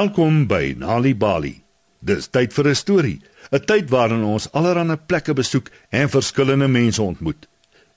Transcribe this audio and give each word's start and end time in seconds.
Welkom 0.00 0.46
by 0.48 0.72
Nali 0.80 1.10
Bali. 1.12 1.58
Dis 2.00 2.30
tyd 2.32 2.54
vir 2.56 2.68
'n 2.68 2.74
storie, 2.74 3.20
'n 3.52 3.64
tyd 3.70 3.90
waarin 3.90 4.24
ons 4.24 4.48
allerlei 4.52 4.96
plekke 4.96 5.34
besoek 5.34 5.68
en 5.90 6.08
verskillende 6.08 6.68
mense 6.68 7.02
ontmoet. 7.02 7.48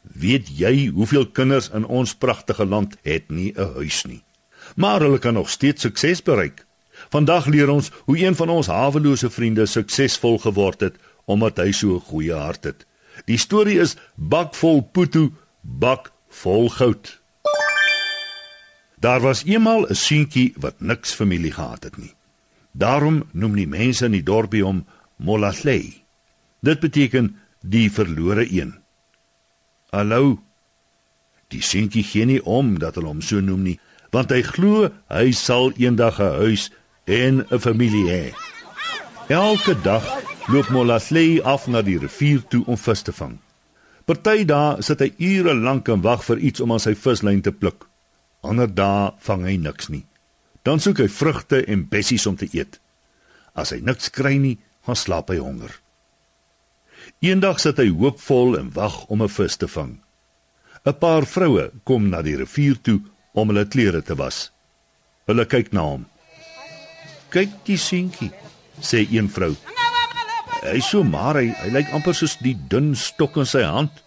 Weet 0.01 0.49
jy 0.57 0.87
hoeveel 0.87 1.27
kinders 1.31 1.69
in 1.69 1.85
ons 1.85 2.15
pragtige 2.15 2.65
land 2.65 2.97
het 3.03 3.31
nie 3.31 3.53
'n 3.55 3.73
huis 3.75 4.03
nie, 4.05 4.23
maar 4.75 4.99
hulle 4.99 5.19
kan 5.19 5.33
nog 5.33 5.49
steeds 5.49 5.81
sukses 5.81 6.21
bereik? 6.23 6.65
Vandag 7.09 7.45
leer 7.45 7.69
ons 7.69 7.91
hoe 8.05 8.17
een 8.17 8.35
van 8.35 8.49
ons 8.49 8.67
hawelose 8.67 9.29
vriende 9.29 9.65
suksesvol 9.65 10.37
geword 10.39 10.79
het 10.81 10.95
omdat 11.25 11.57
hy 11.57 11.71
so 11.71 11.95
'n 11.95 12.07
goeie 12.09 12.33
hart 12.33 12.63
het. 12.63 12.85
Die 13.25 13.37
storie 13.37 13.79
is 13.79 13.95
Bak 14.15 14.55
vol 14.55 14.81
Putu, 14.81 15.31
bak 15.61 16.11
vol 16.27 16.69
goud. 16.69 17.22
Daar 19.03 19.19
was 19.19 19.43
eenmal 19.43 19.81
'n 19.89 19.95
seentjie 19.95 20.53
wat 20.55 20.79
niks 20.79 21.13
familie 21.13 21.51
gehad 21.51 21.83
het 21.83 21.97
nie. 21.97 22.13
Daarom 22.71 23.23
noem 23.31 23.55
die 23.55 23.67
mense 23.67 24.05
in 24.05 24.11
die 24.11 24.23
dorpie 24.23 24.63
hom 24.63 24.85
Molasley. 25.15 26.03
Dit 26.59 26.79
beteken 26.79 27.35
die 27.59 27.91
verlore 27.91 28.51
een. 28.51 28.73
Hallo. 29.89 30.43
Die 31.47 31.61
seentjie 31.61 32.03
gee 32.03 32.25
nie 32.25 32.45
om 32.45 32.79
dat 32.79 32.95
hulle 32.95 33.07
hom 33.07 33.21
so 33.21 33.39
noem 33.39 33.61
nie, 33.63 33.79
want 34.09 34.29
hy 34.29 34.41
glo 34.41 34.89
hy 35.07 35.31
sal 35.31 35.71
eendag 35.75 36.19
'n 36.19 36.35
huis 36.39 36.71
en 37.03 37.45
'n 37.51 37.59
familie 37.59 38.07
hê. 38.09 38.33
Elke 39.27 39.81
dag 39.81 40.03
loop 40.47 40.69
Molasley 40.69 41.41
af 41.41 41.67
na 41.67 41.81
die 41.81 41.99
rivier 41.99 42.43
toe 42.47 42.63
om 42.65 42.77
vis 42.77 43.01
te 43.01 43.11
vang. 43.11 43.39
Party 44.05 44.45
dae 44.45 44.81
sit 44.81 44.99
hy 44.99 45.13
ure 45.17 45.53
lank 45.53 45.87
en 45.87 46.01
wag 46.01 46.23
vir 46.23 46.37
iets 46.37 46.59
om 46.59 46.71
aan 46.71 46.79
sy 46.79 46.95
vislyn 46.95 47.41
te 47.41 47.51
pluk. 47.51 47.92
Ander 48.43 48.67
dae 48.67 49.13
vang 49.23 49.45
hy 49.47 49.55
niks 49.57 49.89
nie. 49.89 50.05
Dan 50.63 50.79
soek 50.79 50.99
hy 51.03 51.07
vrugte 51.11 51.63
en 51.67 51.87
bessies 51.91 52.27
om 52.27 52.35
te 52.39 52.47
eet. 52.51 52.79
As 53.55 53.71
hy 53.71 53.79
niks 53.83 54.11
kry 54.11 54.35
nie, 54.39 54.57
gaan 54.85 54.99
slaap 54.99 55.31
hy 55.31 55.39
honger. 55.39 55.71
Eendag 57.23 57.59
sit 57.59 57.79
hy 57.79 57.89
hoopvol 57.91 58.57
en 58.59 58.71
wag 58.75 59.05
om 59.11 59.23
'n 59.23 59.31
vis 59.31 59.55
te 59.57 59.67
vang. 59.67 59.99
'n 60.85 60.93
Paar 60.99 61.25
vroue 61.25 61.71
kom 61.83 62.09
na 62.09 62.21
die 62.21 62.35
rivier 62.35 62.75
toe 62.81 62.99
om 63.33 63.47
hulle 63.47 63.65
klere 63.65 64.01
te 64.01 64.15
was. 64.15 64.51
Hulle 65.27 65.45
kyk 65.45 65.71
na 65.73 65.81
hom. 65.81 66.05
"Kyk 67.29 67.51
die 67.65 67.77
seentjie," 67.77 68.31
sê 68.81 69.07
een 69.11 69.29
vrou. 69.29 69.55
"Hy 70.63 70.79
so 70.79 71.03
maar 71.03 71.35
hy, 71.35 71.47
hy 71.63 71.69
lyk 71.69 71.93
amper 71.93 72.13
soos 72.13 72.37
die 72.37 72.57
dun 72.69 72.95
stok 72.95 73.37
in 73.37 73.45
sy 73.45 73.63
hand." 73.63 74.03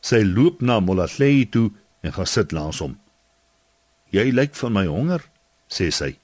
Sy 0.00 0.22
loop 0.22 0.62
na 0.62 0.80
Molasley 0.80 1.44
toe 1.50 1.70
en 2.02 2.12
gaan 2.12 2.26
sit 2.26 2.52
langs 2.52 2.78
hom. 2.78 2.98
Jy 4.10 4.30
lyk 4.32 4.54
van 4.56 4.72
my 4.72 4.86
honger, 4.86 5.22
sê 5.68 5.90
sy. 5.92 6.16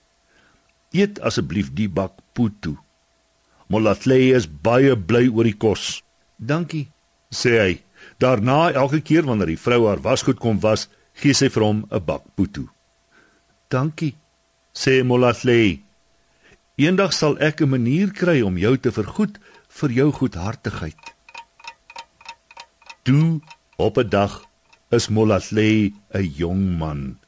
Eet 0.95 1.21
asseblief 1.21 1.73
die 1.75 1.89
bak 1.89 2.17
putu. 2.33 2.77
Molatley 3.69 4.33
is 4.37 4.47
baie 4.47 4.97
bly 4.97 5.27
oor 5.29 5.45
die 5.45 5.57
kos. 5.57 6.03
Dankie, 6.39 6.89
sê 7.33 7.59
hy. 7.61 7.73
Daarna 8.21 8.73
elke 8.73 9.01
keer 9.01 9.25
wanneer 9.27 9.55
die 9.55 9.61
vrou 9.61 9.87
haar 9.89 10.03
wasgoed 10.05 10.41
kom 10.41 10.61
was, 10.61 10.89
gee 11.21 11.35
sy 11.35 11.49
vir 11.49 11.65
hom 11.65 11.87
'n 11.91 12.05
bak 12.05 12.25
putu. 12.37 12.69
Dankie, 13.71 14.15
sê 14.75 15.03
Molatley. 15.05 15.83
Eendag 16.77 17.13
sal 17.13 17.37
ek 17.39 17.61
'n 17.61 17.71
manier 17.71 18.11
kry 18.13 18.43
om 18.43 18.59
jou 18.59 18.77
te 18.77 18.91
vergoed 18.91 19.39
vir 19.69 19.91
jou 19.91 20.11
goedhartigheid. 20.13 21.03
Toe 23.05 23.41
op 23.77 23.99
'n 23.99 24.09
dag 24.09 24.43
is 24.91 25.09
Molatley 25.09 25.93
'n 26.15 26.33
jong 26.37 26.79
man. 26.79 27.24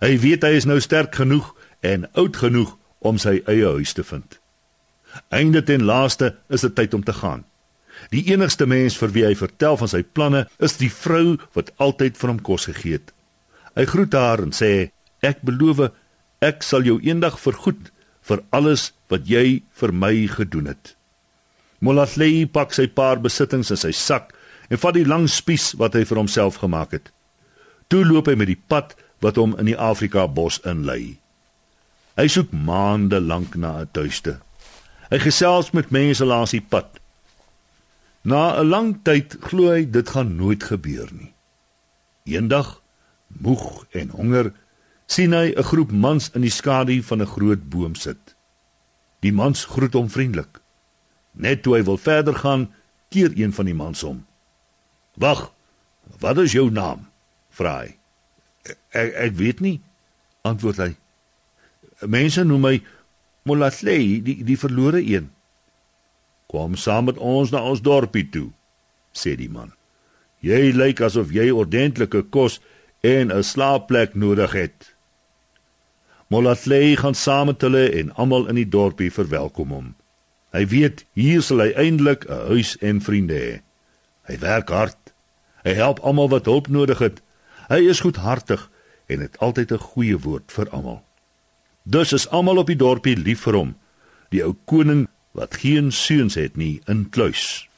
Hy 0.00 0.18
weet 0.22 0.44
hy 0.46 0.54
is 0.58 0.66
nou 0.68 0.78
sterk 0.80 1.14
genoeg 1.18 1.54
en 1.80 2.06
oud 2.12 2.36
genoeg 2.36 2.74
om 3.00 3.18
sy 3.18 3.38
eie 3.46 3.72
huis 3.78 3.94
te 3.96 4.04
vind. 4.06 4.38
Einde 5.34 5.62
ten 5.64 5.84
laaste 5.88 6.34
is 6.48 6.64
dit 6.66 6.74
tyd 6.74 6.94
om 6.94 7.04
te 7.04 7.12
gaan. 7.12 7.44
Die 8.14 8.22
enigste 8.30 8.66
mens 8.66 8.96
vir 8.98 9.12
wie 9.14 9.24
hy 9.26 9.34
vertel 9.38 9.78
van 9.80 9.90
sy 9.90 10.04
planne 10.04 10.44
is 10.62 10.76
die 10.78 10.92
vrou 10.92 11.38
wat 11.56 11.72
altyd 11.82 12.18
vir 12.20 12.30
hom 12.30 12.42
kos 12.44 12.68
gegee 12.70 13.00
het. 13.00 13.10
Hy 13.74 13.86
groet 13.90 14.14
haar 14.14 14.42
en 14.42 14.54
sê: 14.54 14.90
"Ek 15.22 15.42
beloof 15.42 15.90
ek 16.40 16.62
sal 16.62 16.86
jou 16.86 17.00
eendag 17.02 17.38
vergoed 17.40 17.90
vir 18.22 18.42
alles 18.50 18.92
wat 19.10 19.26
jy 19.26 19.62
vir 19.80 19.92
my 19.92 20.26
gedoen 20.26 20.66
het." 20.66 20.94
Molasley 21.80 22.46
pak 22.46 22.74
sy 22.74 22.86
paar 22.86 23.20
besittings 23.22 23.70
in 23.70 23.76
sy 23.76 23.92
sak 23.92 24.34
en 24.68 24.78
vat 24.78 24.94
die 24.94 25.06
lang 25.06 25.28
spies 25.28 25.74
wat 25.78 25.94
hy 25.94 26.04
vir 26.04 26.18
homself 26.18 26.58
gemaak 26.62 26.92
het. 26.92 27.12
Toe 27.88 28.04
loop 28.04 28.26
hy 28.28 28.34
met 28.34 28.50
die 28.50 28.62
pad 28.68 28.94
wat 29.20 29.36
hom 29.36 29.56
in 29.58 29.66
die 29.70 29.78
Afrika 29.78 30.26
bos 30.28 30.60
inlei. 30.64 31.18
Hy 32.18 32.26
soek 32.26 32.50
maande 32.52 33.20
lank 33.20 33.54
na 33.54 33.80
'n 33.80 33.90
tuiste. 33.92 34.40
Hy 35.10 35.18
gesels 35.18 35.70
met 35.70 35.90
mense 35.90 36.24
langs 36.24 36.50
die 36.50 36.60
pad. 36.60 37.00
Na 38.22 38.60
'n 38.60 38.68
lang 38.68 39.02
tyd 39.02 39.36
glo 39.40 39.70
hy 39.70 39.84
dit 39.90 40.08
gaan 40.08 40.36
nooit 40.36 40.62
gebeur 40.62 41.08
nie. 41.12 41.32
Eendag, 42.24 42.82
moeg 43.28 43.86
en 43.90 44.08
honger, 44.08 44.52
sien 45.06 45.32
hy 45.32 45.54
'n 45.56 45.62
groep 45.62 45.92
mans 45.92 46.30
in 46.34 46.42
die 46.42 46.50
skadu 46.50 47.02
van 47.02 47.22
'n 47.22 47.26
groot 47.34 47.68
boom 47.68 47.94
sit. 47.94 48.34
Die 49.20 49.32
mans 49.32 49.64
groet 49.64 49.92
hom 49.92 50.10
vriendelik. 50.10 50.60
Net 51.32 51.62
toe 51.62 51.76
hy 51.76 51.82
wil 51.84 51.96
verder 51.96 52.34
gaan, 52.34 52.74
keer 53.08 53.32
een 53.34 53.52
van 53.52 53.64
die 53.64 53.74
mans 53.74 54.00
hom. 54.00 54.26
"Wag, 55.14 55.52
wat 56.18 56.38
is 56.38 56.52
jou 56.52 56.70
naam?" 56.70 57.08
vra 57.50 57.78
hy. 57.78 57.97
Ek 58.92 59.14
ek 59.28 59.34
weet 59.38 59.60
nie, 59.60 59.80
antwoord 60.42 60.82
hy. 60.82 60.92
Mense 62.06 62.44
noem 62.44 62.60
my 62.60 62.76
Molatley, 63.48 64.20
die 64.22 64.42
die 64.44 64.58
verlore 64.60 65.00
een. 65.02 65.30
Kom 66.48 66.76
saam 66.76 67.08
met 67.08 67.18
ons 67.18 67.52
na 67.52 67.62
ons 67.64 67.82
dorpie 67.84 68.28
toe, 68.32 68.50
sê 69.12 69.36
die 69.36 69.50
man. 69.52 69.72
Jy 70.40 70.72
lyk 70.76 71.00
asof 71.04 71.32
jy 71.34 71.50
ordentlike 71.50 72.22
kos 72.30 72.60
en 73.02 73.32
'n 73.32 73.42
slaapplek 73.42 74.14
nodig 74.14 74.52
het. 74.52 74.94
Molatley 76.28 76.96
gaan 76.96 77.14
saam 77.14 77.46
met 77.46 77.60
hulle 77.60 77.90
en 77.90 78.14
almal 78.14 78.48
in 78.48 78.54
die 78.54 78.68
dorpie 78.68 79.12
verwelkom 79.12 79.68
hom. 79.68 79.94
Hy 80.52 80.66
weet 80.66 81.04
hier 81.12 81.42
sal 81.42 81.60
hy 81.64 81.72
eindelik 81.72 82.24
'n 82.28 82.46
huis 82.52 82.76
en 82.80 83.00
vriende 83.00 83.34
hê. 83.34 83.60
Hy 84.28 84.38
werk 84.38 84.68
hard. 84.68 85.12
Hy 85.64 85.72
help 85.74 86.00
almal 86.00 86.28
wat 86.28 86.44
hulp 86.44 86.68
nodig 86.68 86.98
het. 86.98 87.22
Hy 87.68 87.84
is 87.84 88.00
goedhartig 88.00 88.70
en 89.12 89.20
het 89.20 89.38
altyd 89.44 89.72
'n 89.72 89.86
goeie 89.92 90.18
woord 90.18 90.52
vir 90.52 90.68
almal. 90.70 91.02
Dus 91.82 92.12
is 92.12 92.28
almal 92.28 92.56
op 92.56 92.66
die 92.66 92.76
dorpie 92.76 93.16
lief 93.16 93.40
vir 93.40 93.54
hom, 93.54 93.76
die 94.30 94.42
ou 94.44 94.56
koning 94.64 95.08
wat 95.32 95.54
geen 95.54 95.92
seuns 95.92 96.34
het 96.34 96.56
nie 96.56 96.80
in 96.86 97.10
kluis. 97.10 97.68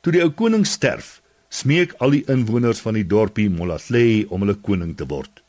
Toe 0.00 0.12
die 0.12 0.22
ou 0.22 0.30
koning 0.30 0.66
sterf, 0.66 1.20
smeek 1.48 1.92
al 1.98 2.10
die 2.10 2.24
inwoners 2.28 2.80
van 2.80 2.94
die 2.94 3.06
dorpie 3.06 3.50
Molasley 3.50 4.26
om 4.28 4.40
hulle 4.40 4.54
koning 4.54 4.96
te 4.96 5.06
word. 5.06 5.42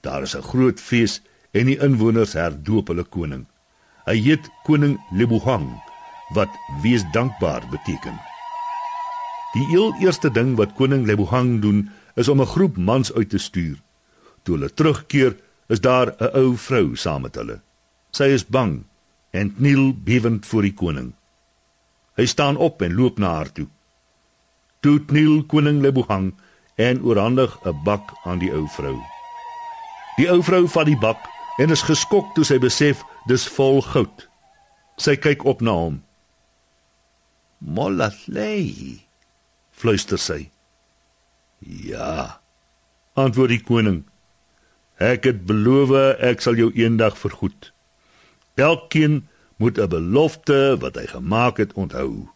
Daar 0.00 0.22
is 0.22 0.36
'n 0.36 0.42
groot 0.42 0.80
fees 0.80 1.20
en 1.52 1.66
die 1.66 1.78
inwoners 1.78 2.32
herdoop 2.32 2.88
hulle 2.88 3.04
koning. 3.04 3.46
Hy 4.06 4.16
heet 4.16 4.48
koning 4.64 4.98
Lebohang 5.12 5.82
wat 6.34 6.48
wees 6.82 7.04
dankbaar 7.12 7.62
beteken. 7.70 8.20
Die 9.52 9.66
heel 9.66 9.94
eerste 10.00 10.30
ding 10.30 10.56
wat 10.56 10.74
koning 10.74 11.06
Lebohang 11.06 11.60
doen, 11.60 11.90
is 12.14 12.28
om 12.28 12.40
'n 12.40 12.46
groep 12.46 12.76
mans 12.76 13.12
uit 13.12 13.30
te 13.30 13.38
stuur. 13.38 13.78
Toe 14.42 14.54
hulle 14.54 14.74
terugkeer, 14.74 15.36
is 15.68 15.80
daar 15.80 16.14
'n 16.18 16.36
ou 16.36 16.56
vrou 16.56 16.96
saam 16.96 17.22
met 17.22 17.34
hulle. 17.34 17.60
Sy 18.10 18.24
is 18.24 18.46
bang 18.46 18.84
en 19.30 19.54
kniel 19.54 19.94
bewend 19.94 20.46
voor 20.46 20.62
die 20.62 20.74
koning. 20.74 21.12
Hy 22.14 22.26
staan 22.26 22.56
op 22.56 22.82
en 22.82 22.94
loop 22.94 23.18
na 23.18 23.34
haar 23.34 23.52
toe. 23.52 23.68
Toe 24.80 25.04
kniel 25.04 25.44
koning 25.44 25.80
Lebohang 25.80 26.34
en 26.74 27.02
oorhandig 27.02 27.58
'n 27.64 27.82
bak 27.84 28.12
aan 28.24 28.38
die 28.38 28.52
ou 28.52 28.66
vrou. 28.68 28.98
Die 30.16 30.30
ou 30.30 30.42
vrou 30.42 30.68
vat 30.68 30.86
die 30.86 30.98
bak 30.98 31.28
en 31.58 31.70
is 31.70 31.82
geskok 31.82 32.34
toe 32.34 32.44
sy 32.44 32.58
besef 32.58 33.02
dis 33.26 33.48
vol 33.48 33.82
goud. 33.82 34.28
Sy 34.96 35.16
kyk 35.16 35.44
op 35.44 35.60
na 35.60 35.70
hom. 35.70 36.02
"Molasley," 37.58 39.00
fluister 39.70 40.18
sy. 40.18 40.50
Ja, 41.60 42.40
antwoord 43.12 43.52
die 43.52 43.62
koning. 43.62 44.04
Ek 44.96 45.24
het 45.28 45.44
beloof 45.48 45.92
ek 46.20 46.40
sal 46.40 46.56
jou 46.56 46.70
eendag 46.72 47.18
vergoed. 47.18 47.72
Elkeen 48.56 49.28
moet 49.56 49.78
'n 49.78 49.88
belofte 49.88 50.76
wat 50.80 50.96
hy 50.96 51.06
gemaak 51.06 51.56
het 51.56 51.72
onthou. 51.72 52.28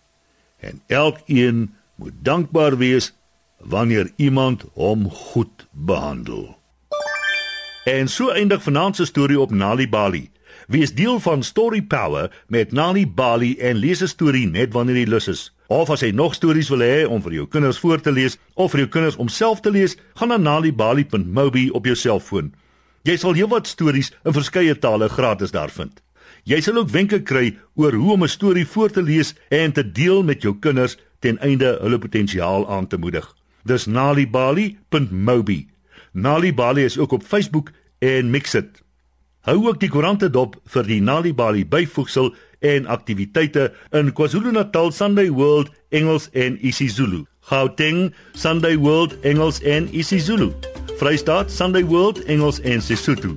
En 0.61 0.83
elkeen 0.87 1.75
moet 1.95 2.13
dankbaar 2.23 2.77
wees 2.77 3.13
wanneer 3.59 4.13
iemand 4.17 4.65
hom 4.73 5.11
goed 5.11 5.67
behandel. 5.71 6.59
En 7.85 8.09
so 8.09 8.29
eindig 8.29 8.63
vanaand 8.63 8.97
se 8.97 9.05
storie 9.05 9.41
op 9.41 9.51
Nali 9.51 9.89
Bali. 9.89 10.31
Wees 10.67 10.95
deel 10.95 11.21
van 11.21 11.43
Story 11.43 11.83
Power 11.83 12.45
met 12.47 12.73
Nali 12.73 13.07
Bali 13.07 13.59
en 13.59 13.77
lees 13.77 14.03
'n 14.03 14.07
storie 14.07 14.47
net 14.47 14.73
wanneer 14.73 14.97
jy 14.97 15.05
lus 15.09 15.29
is. 15.29 15.54
Of 15.67 15.91
as 15.91 16.03
jy 16.05 16.11
nog 16.13 16.35
stories 16.35 16.69
wil 16.69 16.85
hê 16.85 17.05
om 17.09 17.23
vir 17.25 17.39
jou 17.39 17.47
kinders 17.49 17.79
voor 17.81 18.01
te 18.01 18.13
lees 18.13 18.37
of 18.55 18.75
vir 18.75 18.85
jou 18.85 18.89
kinders 18.99 19.17
om 19.17 19.29
self 19.29 19.63
te 19.65 19.71
lees, 19.73 19.97
gaan 20.15 20.29
na 20.29 20.37
nalibali.mobi 20.37 21.71
op 21.73 21.87
jou 21.89 21.97
selfoon. 21.97 22.53
Jy 23.05 23.17
sal 23.21 23.37
heelwat 23.37 23.69
stories 23.69 24.13
in 24.25 24.37
verskeie 24.37 24.77
tale 24.79 25.09
gratis 25.09 25.53
daar 25.53 25.73
vind. 25.73 26.03
Jy 26.45 26.61
sal 26.61 26.77
ook 26.77 26.93
wenke 26.93 27.23
kry 27.25 27.55
oor 27.81 27.93
hoe 27.97 28.13
om 28.13 28.25
'n 28.25 28.29
storie 28.29 28.67
voor 28.67 28.91
te 28.91 29.03
lees 29.03 29.35
en 29.49 29.73
te 29.73 29.83
deel 29.83 30.23
met 30.23 30.43
jou 30.43 30.55
kinders 30.61 30.97
ten 31.21 31.39
einde 31.39 31.79
hulle 31.81 31.99
potensiaal 31.99 32.69
aan 32.69 32.87
te 32.87 32.97
moedig. 32.97 33.35
Dis 33.65 33.87
nalibali.mobi. 33.87 35.69
Nalibali 36.13 36.85
is 36.85 36.99
ook 36.99 37.13
op 37.13 37.23
Facebook 37.23 37.71
en 37.99 38.31
Mixit. 38.31 38.83
Hou 39.41 39.67
ook 39.67 39.81
die 39.81 39.89
koerante 39.89 40.31
dop 40.31 40.57
vir 40.65 40.83
die 40.83 41.01
Nalibali 41.01 41.67
byvoegsel 41.67 42.35
en 42.65 42.87
aktiwiteite 42.87 43.73
in 43.93 44.13
KwaZulu-Natal 44.13 44.93
Sunday 44.93 45.31
World 45.31 45.71
Engels 45.89 46.29
en 46.33 46.59
isiZulu. 46.67 47.25
Gauteng 47.41 48.15
Sunday 48.33 48.77
World 48.77 49.17
Engels 49.23 49.61
en 49.63 49.89
isiZulu. 49.93 50.53
Vrystaat 50.99 51.51
Sunday 51.53 51.85
World 51.85 52.25
Engels 52.25 52.61
en 52.61 52.83
Sesotho. 52.83 53.37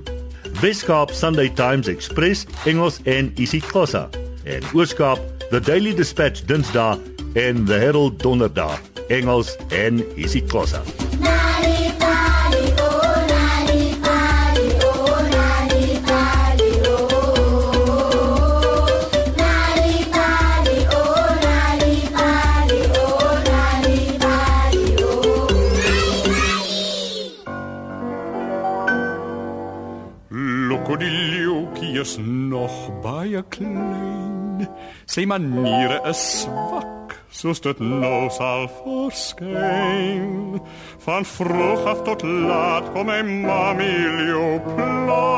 Weskaap 0.60 1.10
Sunday 1.10 1.50
Times 1.54 1.88
Express 1.88 2.46
Engels 2.64 3.00
en 3.04 3.32
isiXhosa. 3.36 4.08
En 4.44 4.62
Ooskaap 4.74 5.18
The 5.50 5.60
Daily 5.60 5.94
Dispatch 5.94 6.42
Dinsdae 6.46 6.98
en 7.34 7.64
The 7.64 7.72
Herald 7.72 8.22
Donderdag 8.22 8.80
Engels 9.08 9.56
en 9.68 10.04
isiXhosa. 10.16 11.07
Krokodiljoekie 30.88 32.00
is 32.00 32.16
nog 32.20 32.72
baie 33.02 33.42
klein. 33.52 34.64
Sy 35.04 35.26
maniere 35.28 35.98
is 36.08 36.22
swak, 36.46 37.12
soos 37.28 37.60
dit 37.60 37.82
nou 37.84 38.30
sal 38.32 38.64
verskyn. 38.78 40.56
Van 41.04 41.28
vroeg 41.28 41.84
af 41.92 42.00
tot 42.08 42.24
laat 42.24 42.88
kom 42.94 43.12
my 43.12 43.20
mami 43.20 43.92
Leopla. 44.16 45.28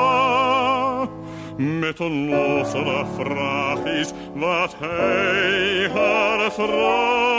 Met 1.58 1.98
'n 1.98 2.30
nosere 2.30 3.02
vraag 3.18 3.82
is 3.98 4.14
wat 4.38 4.72
hy 4.78 5.90
haar 5.90 6.50
vra. 6.54 7.30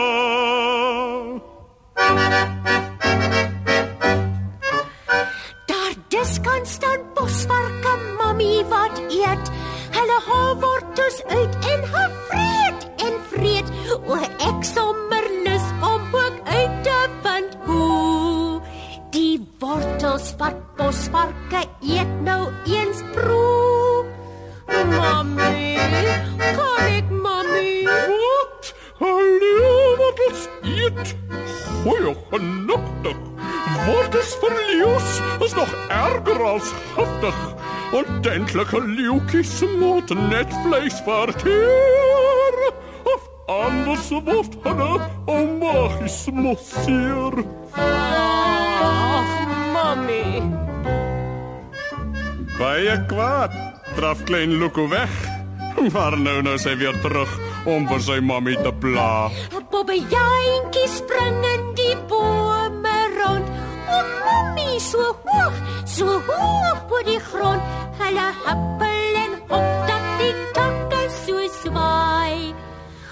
Hulle 9.92 10.20
haal 10.26 10.60
wortels 10.60 11.24
uit 11.28 11.56
en 11.66 11.84
haar 11.92 12.12
is 35.44 35.54
nog 35.54 35.76
erger 35.88 36.44
als 36.44 36.72
giftig. 36.96 37.36
Ordentliche 37.92 38.82
leeuwtjes 38.88 39.64
moet 39.80 40.10
net 40.30 40.54
vlees 40.66 41.02
verteer. 41.06 42.74
Of 43.04 43.30
anders 43.46 44.10
wordt 44.10 44.56
hulle 44.64 45.00
een 45.26 45.58
magisch 45.58 46.28
mossier. 46.32 47.34
Ach, 47.72 49.48
mami. 49.74 50.42
Baie 52.58 53.06
kwaad, 53.06 53.52
draf 53.96 54.24
klein 54.24 54.58
Loeko 54.58 54.88
weg. 54.88 55.10
Maar 55.94 56.18
nou 56.18 56.42
nou 56.42 56.58
sy 56.62 56.76
weer 56.78 57.00
terug 57.02 57.32
om 57.66 57.88
vir 57.90 58.02
sy 58.06 58.20
mammy 58.22 58.54
te 58.62 58.74
pla. 58.84 59.30
Bobbejantjie 59.72 60.88
spring 60.88 61.71
so 64.82 65.16
hoog, 65.26 65.54
so 65.86 66.06
hoog 66.06 66.80
op 66.90 67.06
die 67.06 67.20
grond 67.20 67.62
hulle 68.00 68.28
happel 68.44 69.18
en 69.24 69.34
hop 69.52 69.88
dat 69.90 70.08
die 70.22 70.34
takke 70.58 71.02
so 71.18 71.44
swaai. 71.60 72.54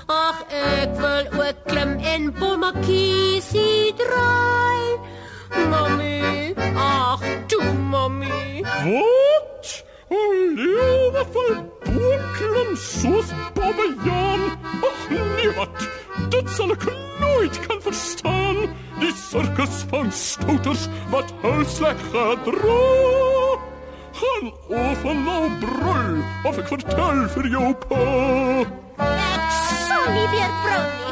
Ag 0.09 0.39
ek 0.59 0.95
wil 1.01 1.29
ook 1.43 1.59
klim 1.69 1.93
en 2.13 2.31
bommakiesie 2.39 3.93
draai. 4.01 4.87
Mami, 5.69 6.55
ag 6.73 7.27
toe 7.53 7.73
mami. 7.93 8.65
Wat? 8.87 9.75
Leeu 10.09 11.11
wat 11.13 11.29
vol 11.37 11.53
boeklim 11.85 12.75
soos 12.87 13.29
Bobbejaan. 13.53 14.49
Ag 14.89 15.07
nee 15.13 15.53
wat. 15.61 15.87
Dit 16.33 16.49
sal 16.57 16.73
ek 16.73 16.89
nooit 17.21 17.65
kan 17.67 17.81
verstaan. 17.85 18.38
Die 18.99 19.13
sirkus 19.15 19.83
van 19.89 20.11
stouters 20.11 20.87
wat 21.09 21.33
hul 21.41 21.65
sleg 21.65 21.99
gedroog. 22.11 23.59
Gaan 24.19 24.51
offen 24.67 25.23
nou 25.23 25.43
brul 25.59 26.17
of 26.43 26.57
ek 26.57 26.67
vertel 26.73 27.27
vir 27.35 27.51
jou 27.53 27.69
pa. 27.85 28.01
Ek 29.07 29.53
sal 29.87 30.09
nie 30.17 30.27
weer 30.33 30.51
brul 30.65 30.89
nie. 30.97 31.08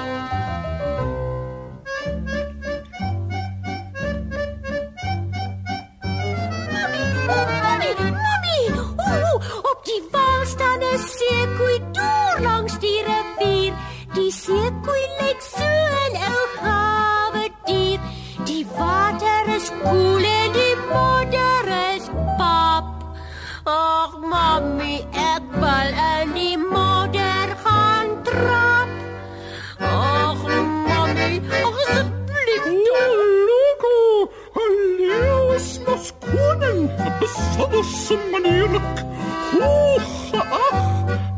Besonderse 37.38 38.18
manierlik. 38.32 39.06
Hoog 39.52 40.08
geag, 40.32 40.78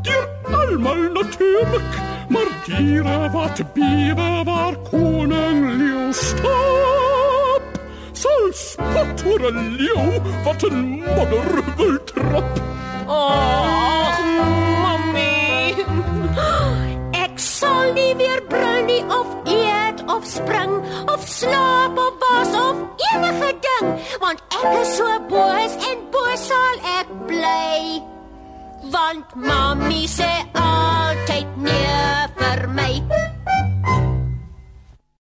dier 0.02 0.28
almal 0.50 1.02
natuurlijk. 1.12 1.92
Maar 2.28 2.48
diere 2.64 3.30
wat 3.30 3.62
biere 3.74 4.44
waar 4.44 4.76
koning 4.90 5.76
leeuw 5.78 6.12
stap. 6.12 7.64
Sal 8.12 8.48
spot 8.52 9.24
oor 9.26 9.42
'n 9.52 9.60
leeuw 9.78 10.22
wat 10.44 10.62
'n 10.62 10.78
modder 11.16 11.50
wil 11.76 11.96
trap. 12.04 12.52
Ag 13.06 14.20
mami. 14.82 15.74
Ek 17.24 17.38
sal 17.38 17.92
nie 17.92 18.14
weer 18.16 18.42
brul 18.48 18.84
nie 18.84 19.04
of 19.18 19.28
eet 19.44 19.98
of 20.06 20.24
spring 20.24 20.72
of 21.12 21.20
slaap 21.28 21.98
of 21.98 22.09
was 22.40 22.54
of 22.66 22.76
enige 23.12 23.50
ding, 23.64 23.88
want 24.22 24.40
ek 24.60 24.68
is 24.80 24.90
so 24.96 25.08
boos 25.30 25.72
en 25.88 25.98
boos 26.14 26.40
sal 26.48 26.76
ek 26.98 27.08
bly. 27.28 27.80
Want 28.94 29.34
mami 29.48 30.02
sê 30.08 30.30
altyd 30.56 31.49